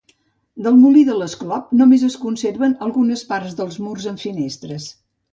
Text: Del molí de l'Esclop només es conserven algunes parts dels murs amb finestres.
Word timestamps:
Del 0.67 0.77
molí 0.83 1.01
de 1.09 1.17
l'Esclop 1.17 1.67
només 1.81 2.05
es 2.07 2.15
conserven 2.23 2.73
algunes 2.85 3.23
parts 3.33 3.53
dels 3.61 3.77
murs 3.89 4.07
amb 4.13 4.23
finestres. 4.23 4.89